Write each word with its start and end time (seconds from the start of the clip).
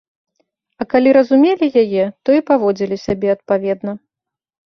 А 0.83 0.87
калі 0.93 1.09
разумелі 1.17 1.67
яе, 1.83 2.05
то 2.29 2.37
і 2.39 2.43
паводзілі 2.49 2.95
сябе 3.05 3.27
адпаведна. 3.37 3.91